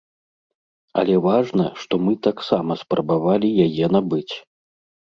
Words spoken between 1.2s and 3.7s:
важна, што мы таксама спрабавалі